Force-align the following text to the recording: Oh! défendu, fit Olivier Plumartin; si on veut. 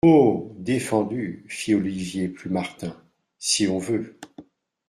Oh! 0.03 0.51
défendu, 0.57 1.45
fit 1.47 1.75
Olivier 1.75 2.27
Plumartin; 2.27 2.99
si 3.37 3.67
on 3.67 3.77
veut. 3.77 4.17